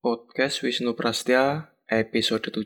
Podcast 0.00 0.64
Wisnu 0.64 0.96
Prastya 0.96 1.68
episode 1.92 2.48
7 2.48 2.64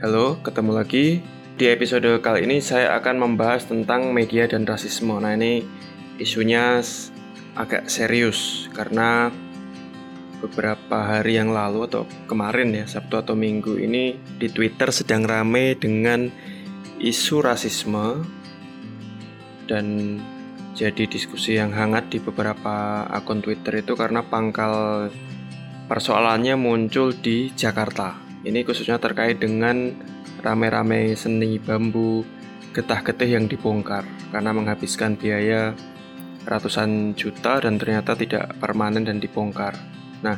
Halo, 0.00 0.40
ketemu 0.40 0.72
lagi. 0.72 1.20
Di 1.60 1.68
episode 1.68 2.08
kali 2.24 2.48
ini 2.48 2.64
saya 2.64 2.96
akan 2.96 3.28
membahas 3.28 3.68
tentang 3.68 4.16
media 4.16 4.48
dan 4.48 4.64
rasisme. 4.64 5.20
Nah, 5.20 5.36
ini 5.36 5.60
isunya 6.16 6.80
agak 7.60 7.92
serius 7.92 8.72
karena 8.72 9.28
beberapa 10.40 11.04
hari 11.04 11.36
yang 11.36 11.52
lalu 11.52 11.86
atau 11.86 12.08
kemarin 12.24 12.72
ya, 12.72 12.88
Sabtu 12.88 13.20
atau 13.20 13.36
Minggu 13.36 13.76
ini 13.76 14.16
di 14.40 14.48
Twitter 14.48 14.88
sedang 14.90 15.28
rame 15.28 15.76
dengan 15.76 16.32
isu 17.00 17.44
rasisme 17.44 18.24
dan 19.68 20.18
jadi 20.74 21.04
diskusi 21.04 21.60
yang 21.60 21.76
hangat 21.76 22.08
di 22.08 22.18
beberapa 22.18 23.04
akun 23.06 23.44
Twitter 23.44 23.84
itu 23.84 23.92
karena 23.94 24.24
pangkal 24.24 25.06
persoalannya 25.86 26.56
muncul 26.56 27.12
di 27.12 27.52
Jakarta. 27.52 28.16
Ini 28.40 28.64
khususnya 28.64 28.96
terkait 28.96 29.36
dengan 29.36 29.92
rame-rame 30.40 31.12
seni 31.12 31.60
bambu 31.60 32.24
getah-getih 32.72 33.36
yang 33.36 33.44
dibongkar 33.50 34.06
karena 34.30 34.54
menghabiskan 34.54 35.18
biaya 35.18 35.74
ratusan 36.48 37.12
juta 37.18 37.60
dan 37.60 37.76
ternyata 37.76 38.16
tidak 38.16 38.56
permanen 38.56 39.04
dan 39.04 39.20
dibongkar. 39.20 39.76
Nah, 40.20 40.36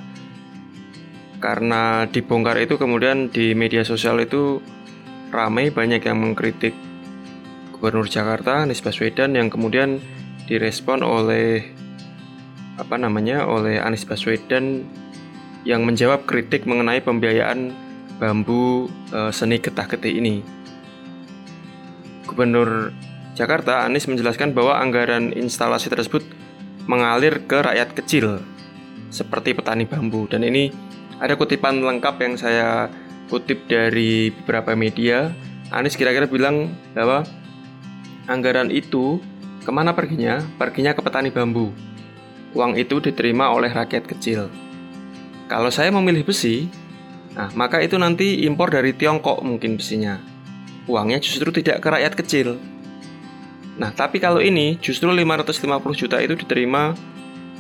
karena 1.43 2.07
dibongkar 2.07 2.59
itu 2.63 2.79
kemudian 2.79 3.27
di 3.27 3.51
media 3.59 3.83
sosial 3.83 4.23
itu 4.23 4.63
ramai 5.35 5.74
banyak 5.74 6.05
yang 6.07 6.23
mengkritik 6.23 6.77
Gubernur 7.74 8.07
Jakarta 8.07 8.63
Anies 8.63 8.79
Baswedan 8.79 9.35
yang 9.35 9.51
kemudian 9.51 9.99
direspon 10.47 11.02
oleh 11.02 11.66
apa 12.79 12.95
namanya 12.95 13.43
oleh 13.43 13.83
Anies 13.83 14.07
Baswedan 14.07 14.87
yang 15.66 15.83
menjawab 15.83 16.30
kritik 16.30 16.63
mengenai 16.63 17.02
pembiayaan 17.02 17.74
bambu 18.23 18.87
e, 19.11 19.35
seni 19.35 19.59
getah-getih 19.59 20.15
ini. 20.15 20.46
Gubernur 22.30 22.95
Jakarta 23.35 23.83
Anies 23.83 24.07
menjelaskan 24.07 24.55
bahwa 24.55 24.79
anggaran 24.79 25.35
instalasi 25.35 25.91
tersebut 25.91 26.23
mengalir 26.87 27.43
ke 27.51 27.59
rakyat 27.59 27.99
kecil 27.99 28.46
seperti 29.13 29.52
petani 29.52 29.85
bambu 29.85 30.24
dan 30.24 30.41
ini 30.41 30.73
ada 31.21 31.37
kutipan 31.37 31.85
lengkap 31.85 32.16
yang 32.24 32.35
saya 32.41 32.88
kutip 33.29 33.68
dari 33.68 34.32
beberapa 34.32 34.73
media. 34.73 35.30
Anies 35.68 35.96
kira-kira 35.96 36.24
bilang 36.24 36.73
bahwa 36.96 37.24
anggaran 38.29 38.73
itu 38.73 39.21
ke 39.63 39.71
mana 39.71 39.93
perginya? 39.93 40.40
Perginya 40.57 40.96
ke 40.96 41.05
petani 41.05 41.29
bambu. 41.29 41.71
Uang 42.57 42.77
itu 42.77 43.01
diterima 43.01 43.52
oleh 43.52 43.68
rakyat 43.73 44.05
kecil. 44.09 44.49
Kalau 45.49 45.68
saya 45.68 45.93
memilih 45.93 46.24
besi, 46.24 46.68
Nah, 47.33 47.49
maka 47.57 47.80
itu 47.80 47.96
nanti 47.96 48.45
impor 48.45 48.68
dari 48.68 48.93
Tiongkok 48.93 49.40
mungkin 49.40 49.80
besinya. 49.80 50.21
Uangnya 50.85 51.23
justru 51.23 51.49
tidak 51.49 51.80
ke 51.80 51.88
rakyat 51.88 52.13
kecil. 52.13 52.60
Nah, 53.80 53.88
tapi 53.96 54.21
kalau 54.21 54.45
ini 54.45 54.77
justru 54.85 55.09
550 55.09 55.96
juta 55.96 56.21
itu 56.21 56.37
diterima 56.37 56.93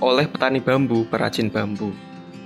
oleh 0.02 0.26
petani 0.26 0.58
bambu, 0.58 1.06
perajin 1.06 1.48
bambu. 1.48 1.94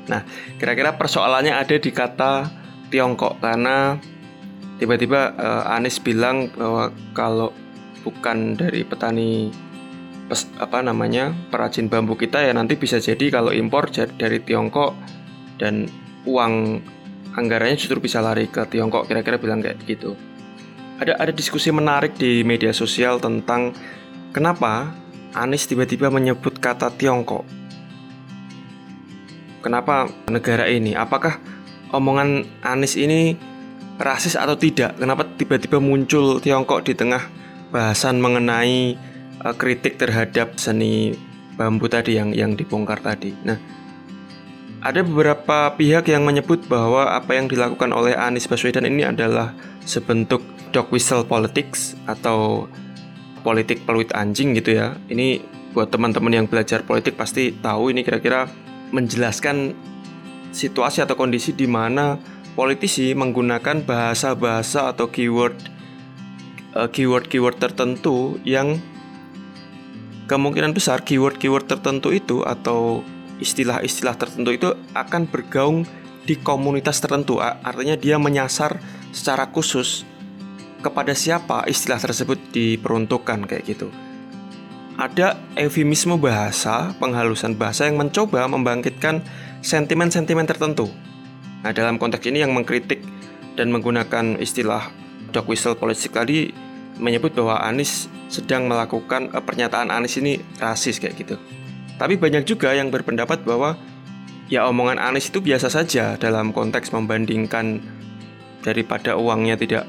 Nah, 0.06 0.22
kira-kira 0.60 0.94
persoalannya 0.94 1.56
ada 1.56 1.76
di 1.80 1.90
kata 1.90 2.46
Tiongkok 2.92 3.42
karena 3.42 3.98
tiba-tiba 4.78 5.34
uh, 5.34 5.74
Anies 5.74 5.98
bilang 5.98 6.52
bahwa 6.52 6.92
kalau 7.16 7.50
bukan 8.06 8.54
dari 8.54 8.86
petani 8.86 9.50
pes, 10.30 10.46
apa 10.62 10.84
namanya 10.84 11.34
perajin 11.50 11.90
bambu 11.90 12.14
kita 12.14 12.44
ya 12.44 12.54
nanti 12.54 12.78
bisa 12.78 13.02
jadi 13.02 13.32
kalau 13.32 13.50
impor 13.50 13.90
dari 13.90 14.38
Tiongkok 14.44 14.94
dan 15.58 15.90
uang 16.28 16.78
anggarannya 17.34 17.74
justru 17.74 17.98
bisa 17.98 18.22
lari 18.22 18.46
ke 18.46 18.62
Tiongkok 18.70 19.10
kira-kira 19.10 19.40
bilang 19.42 19.58
kayak 19.58 19.82
gitu 19.88 20.14
ada 20.96 21.18
ada 21.18 21.32
diskusi 21.32 21.68
menarik 21.74 22.16
di 22.16 22.46
media 22.46 22.72
sosial 22.72 23.20
tentang 23.20 23.74
kenapa 24.32 24.92
Anies 25.36 25.68
tiba-tiba 25.68 26.08
menyebut 26.08 26.56
kata 26.56 26.88
Tiongkok. 26.96 27.44
Kenapa 29.60 30.08
negara 30.32 30.64
ini? 30.72 30.96
Apakah 30.96 31.36
omongan 31.92 32.48
Anies 32.64 32.96
ini 32.96 33.36
rasis 34.00 34.32
atau 34.32 34.56
tidak? 34.56 34.96
Kenapa 34.96 35.28
tiba-tiba 35.36 35.76
muncul 35.76 36.40
Tiongkok 36.40 36.88
di 36.88 36.96
tengah 36.96 37.20
bahasan 37.68 38.16
mengenai 38.16 38.96
uh, 39.44 39.52
kritik 39.52 40.00
terhadap 40.00 40.56
seni 40.56 41.12
bambu 41.60 41.84
tadi 41.84 42.16
yang 42.16 42.32
yang 42.32 42.56
dibongkar 42.56 43.04
tadi? 43.04 43.36
Nah 43.44 43.58
ada 44.86 45.02
beberapa 45.02 45.74
pihak 45.74 46.06
yang 46.08 46.22
menyebut 46.22 46.64
bahwa 46.70 47.12
apa 47.12 47.34
yang 47.34 47.50
dilakukan 47.50 47.90
oleh 47.90 48.14
Anies 48.14 48.46
Baswedan 48.46 48.86
ini 48.86 49.02
adalah 49.02 49.50
sebentuk 49.82 50.46
dog 50.70 50.88
whistle 50.94 51.26
politics 51.26 51.98
atau 52.06 52.70
politik 53.46 53.86
peluit 53.86 54.10
anjing 54.10 54.58
gitu 54.58 54.74
ya. 54.74 54.98
Ini 55.06 55.38
buat 55.70 55.94
teman-teman 55.94 56.34
yang 56.34 56.46
belajar 56.50 56.82
politik 56.82 57.14
pasti 57.14 57.54
tahu 57.54 57.94
ini 57.94 58.02
kira-kira 58.02 58.50
menjelaskan 58.90 59.70
situasi 60.50 61.06
atau 61.06 61.14
kondisi 61.14 61.54
di 61.54 61.70
mana 61.70 62.18
politisi 62.58 63.14
menggunakan 63.14 63.86
bahasa-bahasa 63.86 64.90
atau 64.90 65.06
keyword 65.14 65.54
eh, 66.74 66.88
keyword-keyword 66.90 67.62
tertentu 67.62 68.42
yang 68.42 68.82
kemungkinan 70.26 70.74
besar 70.74 71.06
keyword-keyword 71.06 71.70
tertentu 71.70 72.10
itu 72.10 72.42
atau 72.42 73.06
istilah-istilah 73.38 74.18
tertentu 74.18 74.50
itu 74.50 74.68
akan 74.96 75.30
bergaung 75.30 75.86
di 76.26 76.34
komunitas 76.40 76.98
tertentu. 76.98 77.38
Artinya 77.38 77.94
dia 77.94 78.18
menyasar 78.18 78.82
secara 79.14 79.46
khusus 79.54 80.02
kepada 80.86 81.10
siapa 81.18 81.66
istilah 81.66 81.98
tersebut 81.98 82.38
diperuntukkan 82.54 83.50
kayak 83.50 83.66
gitu. 83.66 83.90
Ada 84.96 85.36
eufemisme 85.58 86.16
bahasa, 86.16 86.94
penghalusan 87.02 87.58
bahasa 87.58 87.84
yang 87.90 87.98
mencoba 87.98 88.46
membangkitkan 88.46 89.20
sentimen-sentimen 89.60 90.46
tertentu. 90.46 90.88
Nah, 91.66 91.74
dalam 91.74 91.98
konteks 91.98 92.24
ini 92.30 92.46
yang 92.46 92.54
mengkritik 92.54 93.02
dan 93.58 93.74
menggunakan 93.74 94.38
istilah 94.38 94.88
dog 95.34 95.50
whistle 95.50 95.74
politik 95.76 96.14
tadi 96.14 96.54
menyebut 96.96 97.36
bahwa 97.36 97.60
Anies 97.60 98.08
sedang 98.32 98.70
melakukan 98.70 99.34
uh, 99.34 99.42
pernyataan 99.42 99.92
Anies 99.92 100.16
ini 100.16 100.40
rasis 100.62 100.96
kayak 100.96 101.18
gitu. 101.18 101.36
Tapi 101.96 102.16
banyak 102.16 102.48
juga 102.48 102.72
yang 102.72 102.88
berpendapat 102.88 103.44
bahwa 103.44 103.76
ya 104.48 104.64
omongan 104.68 104.96
Anies 104.96 105.28
itu 105.28 105.44
biasa 105.44 105.68
saja 105.68 106.16
dalam 106.16 106.56
konteks 106.56 106.94
membandingkan 106.94 107.84
daripada 108.64 109.14
uangnya 109.20 109.60
tidak 109.60 109.84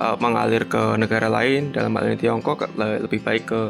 uh, 0.00 0.16
mengalir 0.16 0.64
ke 0.66 0.96
negara 0.96 1.28
lain 1.28 1.70
dalam 1.70 1.92
hal 1.94 2.08
ini 2.10 2.18
Tiongkok 2.18 2.72
lebih 2.80 3.20
baik 3.20 3.44
ke 3.52 3.60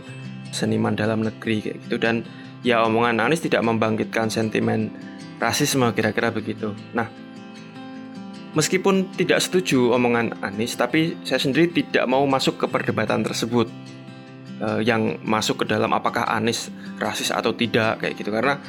seniman 0.55 0.95
dalam 0.95 1.27
negeri 1.27 1.61
kayak 1.61 1.79
gitu. 1.87 1.97
Dan 1.99 2.23
ya 2.63 2.87
omongan 2.87 3.19
Anies 3.19 3.43
tidak 3.43 3.67
membangkitkan 3.67 4.31
sentimen 4.31 4.95
rasisme 5.43 5.91
kira-kira 5.93 6.31
begitu. 6.31 6.73
Nah, 6.95 7.09
meskipun 8.55 9.11
tidak 9.19 9.43
setuju 9.43 9.95
omongan 9.95 10.39
Anies 10.45 10.79
tapi 10.79 11.19
saya 11.27 11.43
sendiri 11.43 11.71
tidak 11.71 12.07
mau 12.07 12.23
masuk 12.27 12.61
ke 12.63 12.67
perdebatan 12.71 13.27
tersebut 13.27 13.67
uh, 14.63 14.79
yang 14.83 15.19
masuk 15.27 15.65
ke 15.65 15.71
dalam 15.71 15.91
apakah 15.91 16.29
Anies 16.31 16.71
rasis 17.01 17.35
atau 17.35 17.51
tidak 17.57 18.05
kayak 18.05 18.15
gitu. 18.21 18.31
Karena 18.31 18.61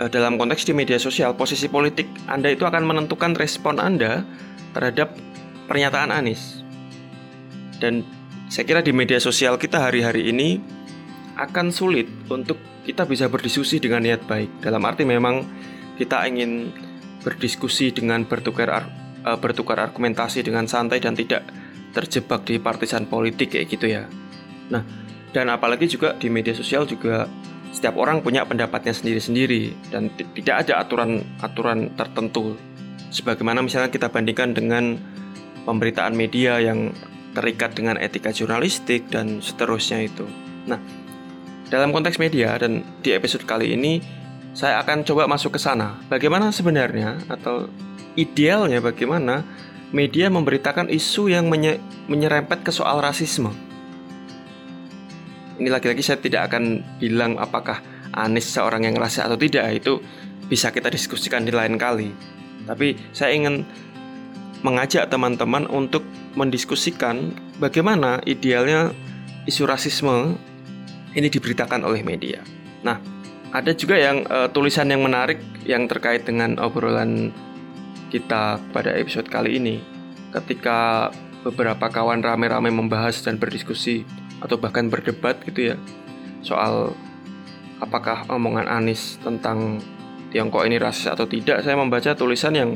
uh, 0.00 0.08
dalam 0.08 0.38
konteks 0.38 0.64
di 0.64 0.72
media 0.72 0.96
sosial 0.96 1.34
posisi 1.34 1.66
politik 1.66 2.08
Anda 2.30 2.54
itu 2.54 2.62
akan 2.62 2.86
menentukan 2.86 3.34
respon 3.34 3.82
Anda 3.82 4.22
terhadap 4.72 5.12
pernyataan 5.66 6.14
Anies 6.14 6.61
dan 7.82 8.06
saya 8.46 8.62
kira 8.62 8.78
di 8.78 8.94
media 8.94 9.18
sosial 9.18 9.58
kita 9.58 9.82
hari-hari 9.82 10.30
ini 10.30 10.62
akan 11.34 11.74
sulit 11.74 12.06
untuk 12.30 12.54
kita 12.86 13.02
bisa 13.10 13.26
berdiskusi 13.26 13.82
dengan 13.82 14.06
niat 14.06 14.22
baik 14.30 14.62
dalam 14.62 14.86
arti 14.86 15.02
memang 15.02 15.42
kita 15.98 16.22
ingin 16.30 16.70
berdiskusi 17.26 17.90
dengan 17.90 18.22
bertukar 18.22 18.86
uh, 19.26 19.38
bertukar 19.38 19.82
argumentasi 19.82 20.46
dengan 20.46 20.70
santai 20.70 21.02
dan 21.02 21.18
tidak 21.18 21.42
terjebak 21.90 22.46
di 22.46 22.62
partisan 22.62 23.04
politik 23.10 23.52
kayak 23.52 23.66
gitu 23.68 23.86
ya. 23.90 24.08
Nah, 24.72 24.82
dan 25.30 25.52
apalagi 25.52 25.86
juga 25.86 26.16
di 26.16 26.32
media 26.32 26.56
sosial 26.56 26.88
juga 26.88 27.28
setiap 27.72 27.96
orang 28.00 28.20
punya 28.20 28.44
pendapatnya 28.44 28.92
sendiri-sendiri 28.92 29.92
dan 29.92 30.12
tidak 30.16 30.68
ada 30.68 30.84
aturan-aturan 30.84 31.92
tertentu. 31.96 32.56
Sebagaimana 33.12 33.60
misalnya 33.60 33.92
kita 33.92 34.08
bandingkan 34.08 34.56
dengan 34.56 34.96
pemberitaan 35.68 36.16
media 36.16 36.60
yang 36.60 36.92
terikat 37.32 37.72
dengan 37.76 37.96
etika 37.96 38.30
jurnalistik 38.32 39.08
dan 39.08 39.40
seterusnya 39.40 40.04
itu. 40.04 40.28
Nah, 40.68 40.78
dalam 41.72 41.90
konteks 41.90 42.20
media 42.20 42.56
dan 42.60 42.84
di 43.00 43.16
episode 43.16 43.48
kali 43.48 43.72
ini 43.72 44.00
saya 44.52 44.84
akan 44.84 45.04
coba 45.08 45.24
masuk 45.24 45.56
ke 45.56 45.60
sana. 45.60 45.96
Bagaimana 46.12 46.52
sebenarnya 46.52 47.24
atau 47.32 47.72
idealnya 48.20 48.84
bagaimana 48.84 49.40
media 49.92 50.28
memberitakan 50.28 50.92
isu 50.92 51.32
yang 51.32 51.48
menye 51.48 51.80
menyerempet 52.08 52.60
ke 52.64 52.72
soal 52.72 53.00
rasisme. 53.00 53.52
Ini 55.56 55.68
lagi-lagi 55.68 56.04
saya 56.04 56.20
tidak 56.20 56.52
akan 56.52 56.84
bilang 57.00 57.40
apakah 57.40 57.80
Anies 58.12 58.44
seorang 58.44 58.84
yang 58.84 58.96
rasis 59.00 59.24
atau 59.24 59.40
tidak, 59.40 59.64
itu 59.72 59.96
bisa 60.44 60.68
kita 60.68 60.92
diskusikan 60.92 61.48
di 61.48 61.52
lain 61.52 61.80
kali. 61.80 62.12
Tapi 62.68 62.92
saya 63.16 63.32
ingin 63.32 63.64
mengajak 64.62 65.10
teman-teman 65.10 65.66
untuk 65.68 66.06
mendiskusikan 66.38 67.34
bagaimana 67.58 68.22
idealnya 68.24 68.94
isu 69.46 69.66
rasisme 69.66 70.38
ini 71.12 71.28
diberitakan 71.28 71.82
oleh 71.82 72.00
media. 72.06 72.40
Nah, 72.86 72.96
ada 73.52 73.74
juga 73.74 73.98
yang 73.98 74.24
uh, 74.30 74.48
tulisan 74.48 74.88
yang 74.88 75.02
menarik 75.04 75.42
yang 75.66 75.84
terkait 75.90 76.24
dengan 76.24 76.56
obrolan 76.62 77.34
kita 78.08 78.62
pada 78.72 78.94
episode 78.96 79.28
kali 79.28 79.58
ini. 79.58 79.76
Ketika 80.32 81.10
beberapa 81.44 81.90
kawan 81.90 82.22
rame-rame 82.22 82.72
membahas 82.72 83.20
dan 83.20 83.36
berdiskusi 83.36 84.06
atau 84.40 84.56
bahkan 84.56 84.88
berdebat 84.88 85.42
gitu 85.44 85.74
ya 85.74 85.76
soal 86.42 86.94
apakah 87.82 88.26
omongan 88.30 88.70
Anis 88.70 89.18
tentang 89.22 89.82
Tiongkok 90.32 90.64
ini 90.64 90.80
rasis 90.80 91.12
atau 91.12 91.28
tidak, 91.28 91.60
saya 91.60 91.76
membaca 91.76 92.16
tulisan 92.16 92.56
yang 92.56 92.70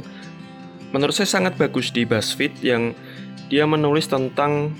menurut 0.90 1.14
saya 1.14 1.26
sangat 1.26 1.58
bagus 1.58 1.90
di 1.90 2.06
BuzzFeed 2.06 2.62
yang 2.62 2.94
dia 3.46 3.66
menulis 3.66 4.10
tentang 4.10 4.74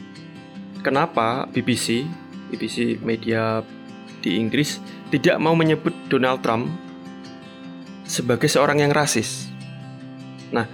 kenapa 0.82 1.47
BBC, 1.50 2.06
BBC 2.50 2.99
media 3.03 3.62
di 4.23 4.38
Inggris 4.38 4.82
tidak 5.11 5.38
mau 5.38 5.55
menyebut 5.55 5.94
Donald 6.11 6.43
Trump 6.43 6.67
sebagai 8.06 8.47
seorang 8.50 8.82
yang 8.82 8.94
rasis. 8.94 9.50
Nah, 10.50 10.67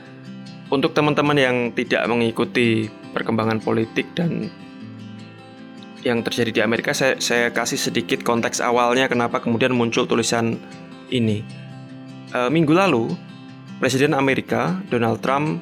untuk 0.73 0.93
teman-teman 0.96 1.37
yang 1.37 1.56
tidak 1.73 2.05
mengikuti 2.08 2.88
perkembangan 3.12 3.61
politik 3.61 4.08
dan 4.17 4.49
yang 6.02 6.25
terjadi 6.25 6.50
di 6.50 6.61
Amerika, 6.64 6.90
saya, 6.93 7.17
saya 7.23 7.52
kasih 7.55 7.78
sedikit 7.78 8.26
konteks 8.26 8.58
awalnya 8.58 9.06
kenapa 9.06 9.38
kemudian 9.38 9.73
muncul 9.73 10.05
tulisan 10.08 10.58
ini. 11.12 11.44
E, 12.32 12.38
minggu 12.50 12.75
lalu, 12.75 13.14
Presiden 13.82 14.14
Amerika 14.14 14.79
Donald 14.87 15.26
Trump 15.26 15.58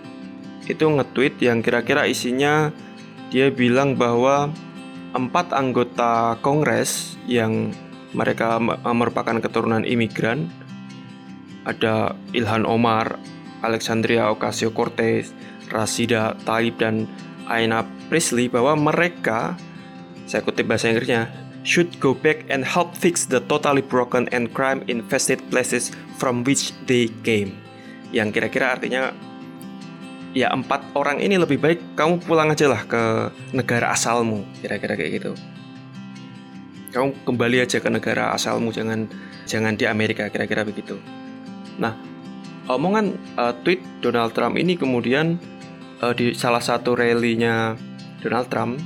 itu 0.69 0.85
nge-tweet 0.85 1.41
yang 1.41 1.65
kira-kira 1.65 2.05
isinya 2.05 2.69
dia 3.33 3.49
bilang 3.49 3.97
bahwa 3.97 4.53
empat 5.17 5.57
anggota 5.57 6.37
Kongres 6.45 7.17
yang 7.25 7.73
mereka 8.13 8.61
merupakan 8.93 9.41
keturunan 9.41 9.89
imigran 9.89 10.53
ada 11.65 12.13
Ilhan 12.37 12.69
Omar, 12.69 13.17
Alexandria 13.65 14.29
Ocasio-Cortez, 14.37 15.33
Rasida 15.73 16.37
Tlaib 16.45 16.77
dan 16.77 17.09
Aina 17.49 17.89
Priestley 18.13 18.53
bahwa 18.53 18.77
mereka 18.77 19.57
saya 20.29 20.45
kutip 20.45 20.69
bahasa 20.69 20.93
Inggrisnya, 20.93 21.33
should 21.65 21.89
go 22.05 22.13
back 22.13 22.45
and 22.53 22.69
help 22.69 22.93
fix 22.93 23.25
the 23.25 23.41
totally 23.49 23.81
broken 23.81 24.29
and 24.29 24.53
crime 24.53 24.85
infested 24.93 25.41
places 25.49 25.89
from 26.21 26.45
which 26.45 26.77
they 26.85 27.09
came. 27.25 27.70
Yang 28.11 28.29
kira-kira 28.39 28.75
artinya 28.75 29.15
ya 30.31 30.51
empat 30.55 30.95
orang 30.95 31.19
ini 31.19 31.39
lebih 31.39 31.59
baik 31.59 31.99
kamu 31.99 32.23
pulang 32.23 32.55
aja 32.55 32.71
lah 32.71 32.83
ke 32.87 33.31
negara 33.51 33.91
asalmu, 33.95 34.47
kira-kira 34.63 34.95
kayak 34.95 35.13
gitu. 35.23 35.33
Kamu 36.91 37.23
kembali 37.23 37.63
aja 37.63 37.79
ke 37.79 37.91
negara 37.91 38.35
asalmu, 38.35 38.75
jangan 38.75 39.07
jangan 39.47 39.79
di 39.79 39.87
Amerika, 39.87 40.27
kira-kira 40.27 40.67
begitu. 40.67 40.99
Nah, 41.79 41.95
omongan 42.67 43.15
uh, 43.39 43.55
tweet 43.63 43.83
Donald 44.03 44.35
Trump 44.35 44.59
ini 44.59 44.75
kemudian 44.75 45.39
uh, 46.03 46.15
di 46.15 46.35
salah 46.35 46.63
satu 46.63 46.99
rally-nya 46.99 47.79
Donald 48.23 48.51
Trump 48.51 48.79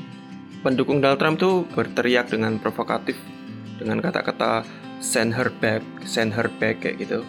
pendukung 0.65 1.05
Donald 1.05 1.21
Trump 1.21 1.37
tuh 1.37 1.69
berteriak 1.77 2.33
dengan 2.33 2.57
provokatif 2.57 3.17
dengan 3.77 4.01
kata-kata 4.01 4.65
send 5.05 5.37
her 5.37 5.53
back, 5.61 5.85
send 6.09 6.33
her 6.33 6.49
back 6.57 6.81
kayak 6.81 7.05
gitu. 7.05 7.21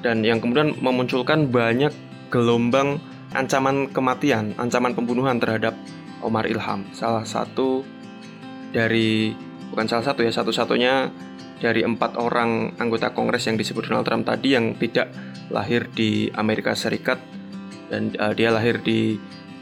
Dan 0.00 0.24
yang 0.24 0.40
kemudian 0.40 0.76
memunculkan 0.80 1.52
banyak 1.52 1.92
gelombang 2.32 3.00
ancaman 3.36 3.90
kematian, 3.92 4.56
ancaman 4.56 4.96
pembunuhan 4.96 5.36
terhadap 5.38 5.76
Omar 6.24 6.48
Ilham. 6.48 6.88
Salah 6.96 7.24
satu 7.24 7.84
dari 8.70 9.34
bukan 9.70 9.86
salah 9.86 10.04
satu 10.06 10.20
ya 10.24 10.32
satu-satunya 10.32 10.94
dari 11.60 11.84
empat 11.84 12.16
orang 12.16 12.74
anggota 12.80 13.12
Kongres 13.12 13.44
yang 13.46 13.60
disebut 13.60 13.92
Donald 13.92 14.08
Trump 14.08 14.24
tadi 14.24 14.56
yang 14.56 14.74
tidak 14.80 15.12
lahir 15.52 15.86
di 15.92 16.32
Amerika 16.32 16.72
Serikat 16.72 17.20
dan 17.92 18.14
uh, 18.16 18.32
dia 18.32 18.48
lahir 18.54 18.80
di 18.80 19.20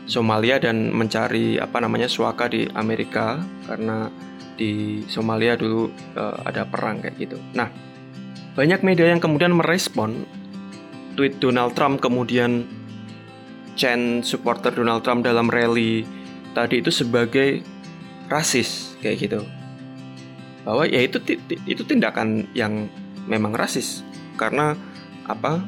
Somalia 0.09 0.57
dan 0.57 0.89
mencari 0.95 1.61
apa 1.61 1.85
namanya 1.85 2.09
suaka 2.09 2.49
di 2.49 2.65
Amerika 2.73 3.37
karena 3.69 4.09
di 4.57 5.05
Somalia 5.05 5.59
dulu 5.59 5.93
uh, 6.17 6.41
ada 6.49 6.65
perang 6.65 7.05
kayak 7.05 7.17
gitu. 7.21 7.37
Nah, 7.53 7.69
banyak 8.59 8.83
media 8.83 9.07
yang 9.07 9.23
kemudian 9.23 9.55
merespon 9.55 10.27
tweet 11.15 11.39
Donald 11.39 11.79
Trump 11.79 12.03
kemudian 12.03 12.67
chant 13.79 14.27
supporter 14.27 14.75
Donald 14.75 15.07
Trump 15.07 15.23
dalam 15.23 15.47
rally 15.47 16.03
tadi 16.59 16.83
itu 16.83 16.91
sebagai 16.91 17.63
rasis 18.27 18.99
kayak 18.99 19.31
gitu. 19.31 19.47
Bahwa 20.67 20.91
ya 20.91 20.99
itu 21.07 21.23
itu 21.71 21.83
tindakan 21.87 22.51
yang 22.51 22.91
memang 23.31 23.55
rasis 23.55 24.03
karena 24.35 24.75
apa 25.31 25.63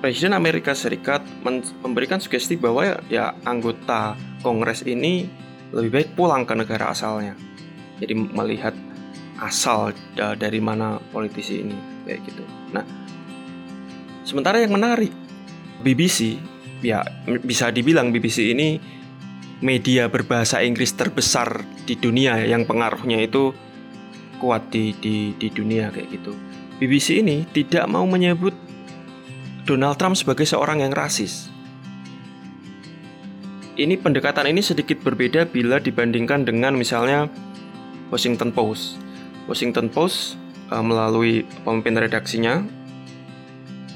Presiden 0.00 0.32
Amerika 0.32 0.72
Serikat 0.72 1.20
memberikan 1.84 2.24
sugesti 2.24 2.56
bahwa 2.56 2.88
ya, 2.88 2.96
ya 3.12 3.26
anggota 3.44 4.16
Kongres 4.40 4.80
ini 4.88 5.28
lebih 5.76 5.92
baik 5.92 6.08
pulang 6.16 6.48
ke 6.48 6.56
negara 6.56 6.96
asalnya. 6.96 7.36
Jadi 8.00 8.16
melihat 8.16 8.72
asal 9.40 9.92
dari 10.16 10.60
mana 10.60 10.96
politisi 11.12 11.60
ini 11.60 11.76
kayak 12.08 12.20
gitu. 12.24 12.44
Nah, 12.72 12.84
sementara 14.24 14.62
yang 14.62 14.72
menarik 14.72 15.12
BBC 15.84 16.40
ya 16.80 17.04
bisa 17.44 17.68
dibilang 17.72 18.12
BBC 18.12 18.52
ini 18.52 18.80
media 19.60 20.08
berbahasa 20.08 20.60
Inggris 20.60 20.92
terbesar 20.92 21.64
di 21.88 21.96
dunia 21.96 22.44
yang 22.44 22.68
pengaruhnya 22.68 23.24
itu 23.24 23.52
kuat 24.36 24.68
di 24.68 24.92
di, 25.00 25.32
di 25.36 25.48
dunia 25.48 25.88
kayak 25.88 26.08
gitu. 26.12 26.32
BBC 26.76 27.24
ini 27.24 27.48
tidak 27.48 27.88
mau 27.88 28.04
menyebut 28.04 28.52
Donald 29.64 29.96
Trump 29.96 30.14
sebagai 30.14 30.44
seorang 30.44 30.84
yang 30.84 30.92
rasis. 30.92 31.48
Ini 33.76 34.00
pendekatan 34.00 34.48
ini 34.48 34.64
sedikit 34.64 35.00
berbeda 35.04 35.48
bila 35.48 35.76
dibandingkan 35.76 36.48
dengan 36.48 36.76
misalnya 36.76 37.28
Washington 38.08 38.52
Post. 38.52 39.05
Washington 39.46 39.90
Post 39.90 40.38
uh, 40.70 40.82
melalui 40.82 41.46
pemimpin 41.62 41.98
redaksinya 41.98 42.62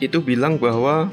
itu 0.00 0.23
bilang 0.23 0.57
bahwa 0.57 1.12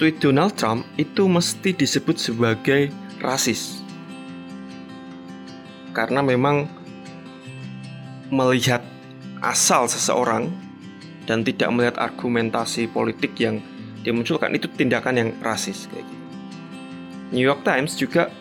tweet 0.00 0.22
Donald 0.22 0.54
Trump 0.54 0.86
itu 0.96 1.26
mesti 1.26 1.74
disebut 1.74 2.16
sebagai 2.16 2.88
rasis. 3.20 3.82
Karena 5.92 6.22
memang 6.22 6.70
melihat 8.30 8.80
asal 9.42 9.90
seseorang 9.90 10.48
dan 11.26 11.42
tidak 11.42 11.68
melihat 11.74 11.96
argumentasi 11.98 12.88
politik 12.88 13.34
yang 13.36 13.60
dimunculkan 14.06 14.54
itu 14.54 14.70
tindakan 14.72 15.14
yang 15.18 15.30
rasis 15.42 15.90
kayak 15.90 16.06
gitu. 16.06 16.26
New 17.28 17.44
York 17.44 17.60
Times 17.66 17.92
juga 17.98 18.32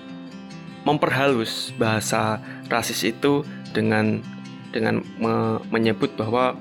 memperhalus 0.87 1.75
bahasa 1.75 2.39
rasis 2.71 3.03
itu 3.03 3.43
dengan 3.77 4.25
dengan 4.73 5.05
me 5.21 5.61
menyebut 5.69 6.17
bahwa 6.17 6.57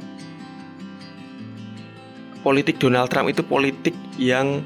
politik 2.45 2.77
Donald 2.77 3.09
Trump 3.09 3.33
itu 3.33 3.41
politik 3.43 3.97
yang 4.21 4.61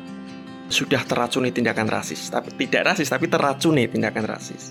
sudah 0.71 1.02
teracuni 1.02 1.50
tindakan 1.50 1.87
rasis, 1.90 2.30
tapi 2.30 2.54
tidak 2.54 2.95
rasis 2.95 3.11
tapi 3.11 3.26
teracuni 3.26 3.87
tindakan 3.90 4.26
rasis. 4.26 4.71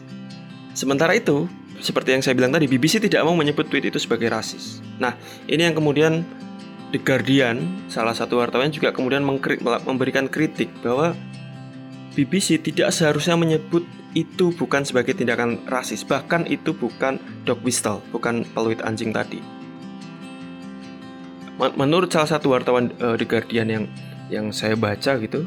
Sementara 0.72 1.12
itu, 1.18 1.50
seperti 1.84 2.16
yang 2.16 2.24
saya 2.24 2.38
bilang 2.40 2.56
tadi, 2.56 2.70
BBC 2.70 3.04
tidak 3.04 3.26
mau 3.28 3.36
menyebut 3.36 3.68
tweet 3.68 3.92
itu 3.92 4.00
sebagai 4.00 4.32
rasis. 4.32 4.80
Nah, 4.96 5.18
ini 5.50 5.68
yang 5.68 5.76
kemudian 5.76 6.24
The 6.96 7.04
Guardian, 7.04 7.84
salah 7.92 8.16
satu 8.16 8.40
wartawan 8.40 8.72
juga 8.72 8.96
kemudian 8.96 9.26
memberikan 9.84 10.32
kritik 10.32 10.72
bahwa 10.80 11.18
BBC 12.16 12.64
tidak 12.64 12.96
seharusnya 12.96 13.36
menyebut 13.36 13.84
itu 14.18 14.50
bukan 14.58 14.82
sebagai 14.82 15.14
tindakan 15.14 15.62
rasis, 15.70 16.02
bahkan 16.02 16.46
itu 16.50 16.74
bukan 16.74 17.22
dog 17.46 17.62
whistle, 17.62 18.02
bukan 18.10 18.42
peluit 18.58 18.82
anjing 18.82 19.14
tadi. 19.14 19.42
Menurut 21.60 22.08
salah 22.08 22.40
satu 22.40 22.56
wartawan 22.56 22.90
uh, 23.04 23.20
The 23.20 23.28
Guardian 23.28 23.68
yang 23.68 23.86
yang 24.32 24.46
saya 24.56 24.80
baca 24.80 25.20
gitu, 25.20 25.44